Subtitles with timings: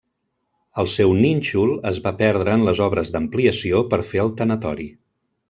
[0.83, 4.91] El seu nínxol es va perdre en les obres d'ampliació per fer el tanatori.